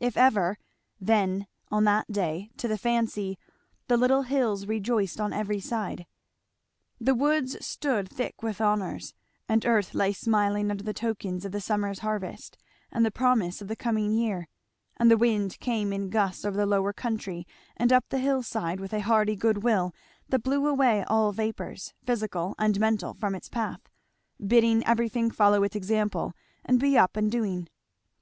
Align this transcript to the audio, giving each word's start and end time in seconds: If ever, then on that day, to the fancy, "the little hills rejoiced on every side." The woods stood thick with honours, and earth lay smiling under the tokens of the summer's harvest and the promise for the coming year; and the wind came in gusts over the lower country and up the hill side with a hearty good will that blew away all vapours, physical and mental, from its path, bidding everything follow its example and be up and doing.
If 0.00 0.16
ever, 0.16 0.56
then 0.98 1.46
on 1.70 1.84
that 1.84 2.10
day, 2.10 2.48
to 2.56 2.68
the 2.68 2.78
fancy, 2.78 3.36
"the 3.86 3.98
little 3.98 4.22
hills 4.22 4.64
rejoiced 4.66 5.20
on 5.20 5.34
every 5.34 5.60
side." 5.60 6.06
The 6.98 7.14
woods 7.14 7.54
stood 7.66 8.08
thick 8.08 8.42
with 8.42 8.62
honours, 8.62 9.12
and 9.46 9.66
earth 9.66 9.92
lay 9.92 10.14
smiling 10.14 10.70
under 10.70 10.82
the 10.84 10.94
tokens 10.94 11.44
of 11.44 11.52
the 11.52 11.60
summer's 11.60 11.98
harvest 11.98 12.56
and 12.90 13.04
the 13.04 13.10
promise 13.10 13.58
for 13.58 13.66
the 13.66 13.76
coming 13.76 14.14
year; 14.14 14.48
and 14.96 15.10
the 15.10 15.18
wind 15.18 15.60
came 15.60 15.92
in 15.92 16.08
gusts 16.08 16.46
over 16.46 16.56
the 16.56 16.64
lower 16.64 16.94
country 16.94 17.46
and 17.76 17.92
up 17.92 18.06
the 18.08 18.20
hill 18.20 18.42
side 18.42 18.80
with 18.80 18.94
a 18.94 19.00
hearty 19.00 19.36
good 19.36 19.62
will 19.62 19.92
that 20.30 20.38
blew 20.38 20.66
away 20.66 21.02
all 21.04 21.30
vapours, 21.30 21.92
physical 22.06 22.54
and 22.58 22.80
mental, 22.80 23.12
from 23.12 23.34
its 23.34 23.50
path, 23.50 23.82
bidding 24.46 24.82
everything 24.86 25.30
follow 25.30 25.62
its 25.62 25.76
example 25.76 26.32
and 26.64 26.80
be 26.80 26.96
up 26.96 27.18
and 27.18 27.30
doing. 27.30 27.68